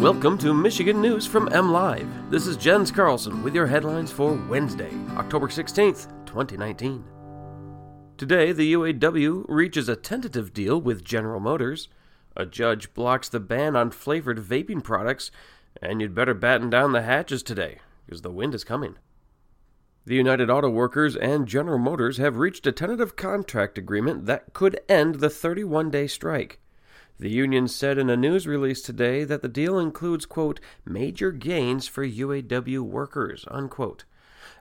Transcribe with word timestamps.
Welcome 0.00 0.38
to 0.38 0.54
Michigan 0.54 1.02
News 1.02 1.26
from 1.26 1.52
M 1.52 1.72
Live. 1.72 2.08
This 2.30 2.46
is 2.46 2.56
Jens 2.56 2.90
Carlson 2.90 3.42
with 3.42 3.54
your 3.54 3.66
headlines 3.66 4.10
for 4.10 4.32
Wednesday, 4.48 4.90
October 5.10 5.48
16th, 5.48 6.06
2019. 6.24 7.04
Today, 8.16 8.52
the 8.52 8.72
UAW 8.72 9.44
reaches 9.46 9.90
a 9.90 9.96
tentative 9.96 10.54
deal 10.54 10.80
with 10.80 11.04
General 11.04 11.38
Motors. 11.38 11.90
A 12.34 12.46
judge 12.46 12.94
blocks 12.94 13.28
the 13.28 13.40
ban 13.40 13.76
on 13.76 13.90
flavored 13.90 14.38
vaping 14.38 14.82
products, 14.82 15.30
and 15.82 16.00
you'd 16.00 16.14
better 16.14 16.32
batten 16.32 16.70
down 16.70 16.92
the 16.92 17.02
hatches 17.02 17.42
today, 17.42 17.80
because 18.06 18.22
the 18.22 18.32
wind 18.32 18.54
is 18.54 18.64
coming. 18.64 18.96
The 20.06 20.16
United 20.16 20.48
Auto 20.48 20.70
Workers 20.70 21.14
and 21.14 21.46
General 21.46 21.78
Motors 21.78 22.16
have 22.16 22.38
reached 22.38 22.66
a 22.66 22.72
tentative 22.72 23.16
contract 23.16 23.76
agreement 23.76 24.24
that 24.24 24.54
could 24.54 24.80
end 24.88 25.16
the 25.16 25.28
31 25.28 25.90
day 25.90 26.06
strike. 26.06 26.58
The 27.20 27.28
union 27.28 27.68
said 27.68 27.98
in 27.98 28.08
a 28.08 28.16
news 28.16 28.46
release 28.46 28.80
today 28.80 29.24
that 29.24 29.42
the 29.42 29.48
deal 29.48 29.78
includes, 29.78 30.24
quote, 30.24 30.58
major 30.86 31.32
gains 31.32 31.86
for 31.86 32.02
UAW 32.02 32.80
workers, 32.80 33.44
unquote. 33.50 34.04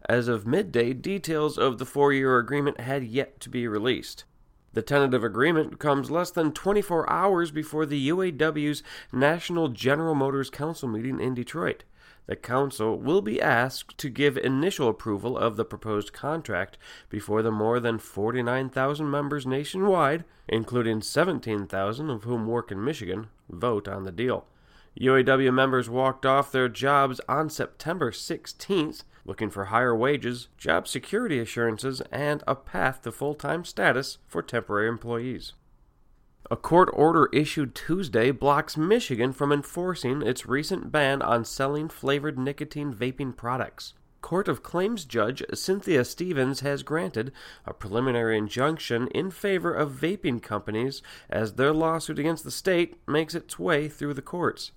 As 0.09 0.27
of 0.27 0.45
midday, 0.45 0.91
details 0.91 1.57
of 1.57 1.77
the 1.77 1.85
four 1.85 2.11
year 2.11 2.37
agreement 2.37 2.81
had 2.81 3.05
yet 3.05 3.39
to 3.39 3.49
be 3.49 3.65
released. 3.65 4.25
The 4.73 4.81
tentative 4.81 5.23
agreement 5.23 5.79
comes 5.79 6.11
less 6.11 6.31
than 6.31 6.51
24 6.51 7.09
hours 7.09 7.49
before 7.51 7.85
the 7.85 8.09
UAW's 8.09 8.83
National 9.13 9.69
General 9.69 10.13
Motors 10.13 10.49
Council 10.49 10.89
meeting 10.89 11.21
in 11.21 11.33
Detroit. 11.33 11.85
The 12.25 12.35
Council 12.35 12.97
will 12.97 13.21
be 13.21 13.41
asked 13.41 13.97
to 13.97 14.09
give 14.09 14.37
initial 14.37 14.87
approval 14.87 15.37
of 15.37 15.55
the 15.55 15.65
proposed 15.65 16.13
contract 16.13 16.77
before 17.09 17.41
the 17.41 17.51
more 17.51 17.79
than 17.79 17.97
49,000 17.97 19.09
members 19.09 19.47
nationwide, 19.47 20.25
including 20.47 21.01
17,000 21.01 22.09
of 22.09 22.23
whom 22.23 22.47
work 22.47 22.71
in 22.71 22.83
Michigan, 22.83 23.27
vote 23.49 23.87
on 23.87 24.03
the 24.03 24.11
deal. 24.11 24.45
UAW 24.99 25.53
members 25.53 25.89
walked 25.89 26.25
off 26.25 26.51
their 26.51 26.67
jobs 26.67 27.21
on 27.29 27.49
September 27.49 28.11
16th, 28.11 29.03
looking 29.25 29.49
for 29.49 29.65
higher 29.65 29.95
wages, 29.95 30.49
job 30.57 30.87
security 30.87 31.39
assurances, 31.39 32.01
and 32.11 32.43
a 32.47 32.55
path 32.55 33.01
to 33.03 33.11
full 33.11 33.33
time 33.33 33.63
status 33.63 34.17
for 34.27 34.41
temporary 34.41 34.87
employees. 34.87 35.53
A 36.51 36.55
court 36.55 36.89
order 36.93 37.29
issued 37.31 37.75
Tuesday 37.75 38.31
blocks 38.31 38.75
Michigan 38.75 39.33
from 39.33 39.51
enforcing 39.51 40.21
its 40.21 40.47
recent 40.47 40.91
ban 40.91 41.21
on 41.21 41.45
selling 41.45 41.89
flavored 41.89 42.39
nicotine 42.39 42.93
vaping 42.93 43.35
products. 43.35 43.93
Court 44.21 44.47
of 44.47 44.63
Claims 44.63 45.05
Judge 45.05 45.43
Cynthia 45.53 46.03
Stephens 46.03 46.61
has 46.61 46.81
granted 46.83 47.31
a 47.65 47.73
preliminary 47.73 48.37
injunction 48.37 49.07
in 49.09 49.31
favor 49.31 49.73
of 49.73 49.91
vaping 49.91 50.41
companies 50.41 51.01
as 51.29 51.53
their 51.53 51.71
lawsuit 51.71 52.19
against 52.19 52.43
the 52.43 52.51
state 52.51 52.97
makes 53.07 53.35
its 53.35 53.59
way 53.59 53.87
through 53.87 54.13
the 54.13 54.21
courts. 54.21 54.71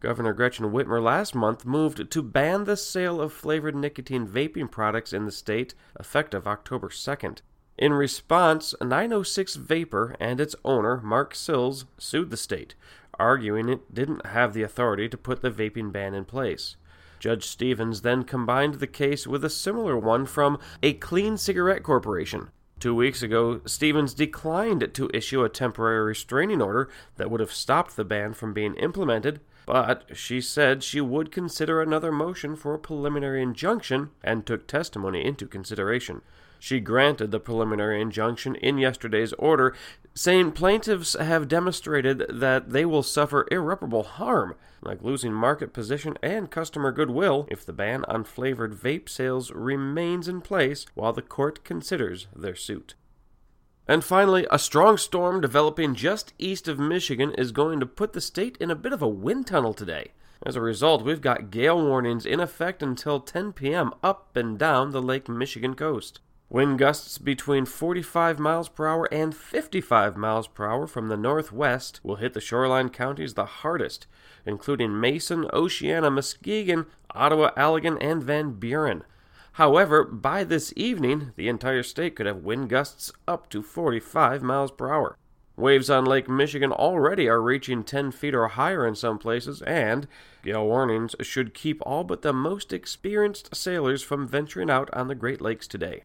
Governor 0.00 0.32
Gretchen 0.32 0.72
Whitmer 0.72 1.00
last 1.00 1.34
month 1.34 1.64
moved 1.64 2.10
to 2.10 2.22
ban 2.22 2.64
the 2.64 2.76
sale 2.76 3.20
of 3.20 3.32
flavored 3.32 3.76
nicotine 3.76 4.26
vaping 4.26 4.70
products 4.70 5.12
in 5.12 5.24
the 5.24 5.30
state 5.30 5.74
effective 6.00 6.46
October 6.46 6.88
2nd. 6.88 7.38
In 7.82 7.94
response, 7.94 8.76
906 8.80 9.56
Vapor 9.56 10.14
and 10.20 10.40
its 10.40 10.54
owner, 10.64 11.00
Marc 11.02 11.34
Slis, 11.34 11.84
sued 11.98 12.30
the 12.30 12.36
state, 12.36 12.76
arguing 13.18 13.68
it 13.68 13.92
didn't 13.92 14.24
have 14.26 14.54
the 14.54 14.62
authority 14.62 15.08
to 15.08 15.16
put 15.16 15.42
the 15.42 15.50
vaping 15.50 15.90
ban 15.90 16.14
in 16.14 16.24
place. 16.24 16.76
Judge 17.18 17.44
Stephens 17.44 18.02
then 18.02 18.22
combined 18.22 18.74
the 18.74 18.86
case 18.86 19.26
with 19.26 19.44
a 19.44 19.50
similar 19.50 19.98
one 19.98 20.26
from 20.26 20.60
a 20.80 20.92
Clean 20.92 21.36
Cigarette 21.36 21.82
Corporation. 21.82 22.50
Two 22.78 22.94
weeks 22.94 23.20
ago, 23.20 23.60
Stephens 23.66 24.14
declined 24.14 24.94
to 24.94 25.10
issue 25.12 25.42
a 25.42 25.48
temporary 25.48 26.04
restraining 26.04 26.62
order 26.62 26.88
that 27.16 27.32
would 27.32 27.40
have 27.40 27.52
stopped 27.52 27.96
the 27.96 28.04
ban 28.04 28.32
from 28.32 28.54
being 28.54 28.76
implemented, 28.76 29.40
but 29.66 30.04
she 30.14 30.40
said 30.40 30.84
she 30.84 31.00
would 31.00 31.32
consider 31.32 31.82
another 31.82 32.12
motion 32.12 32.54
for 32.54 32.74
a 32.74 32.78
preliminary 32.78 33.42
injunction 33.42 34.10
and 34.22 34.46
took 34.46 34.68
testimony 34.68 35.24
into 35.24 35.48
consideration. 35.48 36.22
She 36.64 36.78
granted 36.78 37.32
the 37.32 37.40
preliminary 37.40 38.00
injunction 38.00 38.54
in 38.54 38.78
yesterday's 38.78 39.32
order, 39.32 39.74
saying 40.14 40.52
plaintiffs 40.52 41.14
have 41.14 41.48
demonstrated 41.48 42.24
that 42.28 42.70
they 42.70 42.84
will 42.84 43.02
suffer 43.02 43.48
irreparable 43.50 44.04
harm, 44.04 44.54
like 44.80 45.02
losing 45.02 45.32
market 45.32 45.72
position 45.72 46.16
and 46.22 46.52
customer 46.52 46.92
goodwill, 46.92 47.48
if 47.50 47.66
the 47.66 47.72
ban 47.72 48.04
on 48.06 48.22
flavored 48.22 48.74
vape 48.74 49.08
sales 49.08 49.50
remains 49.50 50.28
in 50.28 50.40
place 50.40 50.86
while 50.94 51.12
the 51.12 51.20
court 51.20 51.64
considers 51.64 52.28
their 52.32 52.54
suit. 52.54 52.94
And 53.88 54.04
finally, 54.04 54.46
a 54.48 54.56
strong 54.56 54.98
storm 54.98 55.40
developing 55.40 55.96
just 55.96 56.32
east 56.38 56.68
of 56.68 56.78
Michigan 56.78 57.34
is 57.34 57.50
going 57.50 57.80
to 57.80 57.86
put 57.86 58.12
the 58.12 58.20
state 58.20 58.56
in 58.60 58.70
a 58.70 58.76
bit 58.76 58.92
of 58.92 59.02
a 59.02 59.08
wind 59.08 59.48
tunnel 59.48 59.74
today. 59.74 60.12
As 60.46 60.54
a 60.54 60.60
result, 60.60 61.02
we've 61.02 61.20
got 61.20 61.50
gale 61.50 61.84
warnings 61.84 62.24
in 62.24 62.38
effect 62.38 62.84
until 62.84 63.18
10 63.18 63.52
p.m. 63.52 63.92
up 64.00 64.36
and 64.36 64.56
down 64.56 64.92
the 64.92 65.02
Lake 65.02 65.28
Michigan 65.28 65.74
coast. 65.74 66.20
Wind 66.52 66.78
gusts 66.78 67.16
between 67.16 67.64
45 67.64 68.38
miles 68.38 68.68
per 68.68 68.86
hour 68.86 69.08
and 69.10 69.34
55 69.34 70.18
miles 70.18 70.46
per 70.46 70.66
hour 70.66 70.86
from 70.86 71.08
the 71.08 71.16
northwest 71.16 71.98
will 72.02 72.16
hit 72.16 72.34
the 72.34 72.42
shoreline 72.42 72.90
counties 72.90 73.32
the 73.32 73.46
hardest, 73.46 74.06
including 74.44 75.00
Mason, 75.00 75.48
Oceana, 75.50 76.10
Muskegon, 76.10 76.84
Ottawa, 77.12 77.52
Allegan, 77.56 77.96
and 78.02 78.22
Van 78.22 78.52
Buren. 78.52 79.02
However, 79.52 80.04
by 80.04 80.44
this 80.44 80.74
evening, 80.76 81.32
the 81.36 81.48
entire 81.48 81.82
state 81.82 82.16
could 82.16 82.26
have 82.26 82.44
wind 82.44 82.68
gusts 82.68 83.10
up 83.26 83.48
to 83.48 83.62
45 83.62 84.42
miles 84.42 84.70
per 84.70 84.92
hour. 84.92 85.16
Waves 85.56 85.88
on 85.88 86.04
Lake 86.04 86.28
Michigan 86.28 86.70
already 86.70 87.30
are 87.30 87.40
reaching 87.40 87.82
10 87.82 88.12
feet 88.12 88.34
or 88.34 88.48
higher 88.48 88.86
in 88.86 88.94
some 88.94 89.16
places, 89.16 89.62
and 89.62 90.06
gale 90.44 90.66
warnings 90.66 91.16
should 91.22 91.54
keep 91.54 91.80
all 91.86 92.04
but 92.04 92.20
the 92.20 92.34
most 92.34 92.74
experienced 92.74 93.56
sailors 93.56 94.02
from 94.02 94.28
venturing 94.28 94.68
out 94.68 94.92
on 94.92 95.08
the 95.08 95.14
Great 95.14 95.40
Lakes 95.40 95.66
today. 95.66 96.02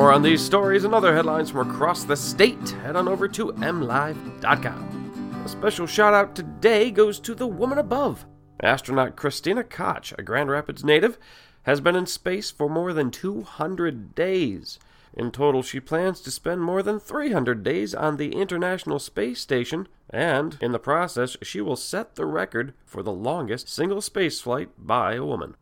More 0.00 0.12
on 0.12 0.22
these 0.22 0.42
stories 0.42 0.84
and 0.84 0.94
other 0.94 1.14
headlines 1.14 1.50
from 1.50 1.70
across 1.70 2.04
the 2.04 2.16
state, 2.16 2.70
head 2.70 2.96
on 2.96 3.06
over 3.06 3.28
to 3.28 3.52
mlive.com. 3.52 5.42
A 5.44 5.46
special 5.46 5.86
shout 5.86 6.14
out 6.14 6.34
today 6.34 6.90
goes 6.90 7.20
to 7.20 7.34
the 7.34 7.46
woman 7.46 7.76
above. 7.76 8.24
Astronaut 8.62 9.14
Christina 9.14 9.62
Koch, 9.62 10.14
a 10.16 10.22
Grand 10.22 10.48
Rapids 10.48 10.82
native, 10.82 11.18
has 11.64 11.82
been 11.82 11.96
in 11.96 12.06
space 12.06 12.50
for 12.50 12.66
more 12.66 12.94
than 12.94 13.10
200 13.10 14.14
days. 14.14 14.78
In 15.12 15.30
total, 15.30 15.62
she 15.62 15.80
plans 15.80 16.22
to 16.22 16.30
spend 16.30 16.62
more 16.62 16.82
than 16.82 16.98
300 16.98 17.62
days 17.62 17.94
on 17.94 18.16
the 18.16 18.32
International 18.32 18.98
Space 18.98 19.38
Station, 19.38 19.86
and 20.08 20.56
in 20.62 20.72
the 20.72 20.78
process, 20.78 21.36
she 21.42 21.60
will 21.60 21.76
set 21.76 22.14
the 22.14 22.24
record 22.24 22.72
for 22.86 23.02
the 23.02 23.12
longest 23.12 23.68
single 23.68 24.00
spaceflight 24.00 24.68
by 24.78 25.16
a 25.16 25.26
woman. 25.26 25.56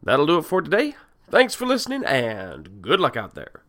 That'll 0.00 0.26
do 0.26 0.38
it 0.38 0.44
for 0.44 0.62
today. 0.62 0.94
Thanks 1.32 1.54
for 1.54 1.64
listening 1.64 2.04
and 2.04 2.82
good 2.82 3.00
luck 3.00 3.16
out 3.16 3.34
there. 3.34 3.62